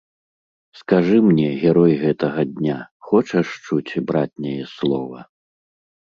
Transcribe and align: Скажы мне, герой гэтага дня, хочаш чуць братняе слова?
Скажы 0.79 1.17
мне, 1.25 1.49
герой 1.63 1.91
гэтага 2.03 2.45
дня, 2.53 2.77
хочаш 3.09 3.47
чуць 3.67 3.91
братняе 4.13 4.55
слова? 4.73 5.19